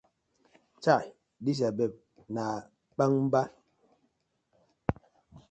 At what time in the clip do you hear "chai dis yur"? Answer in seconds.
0.83-1.73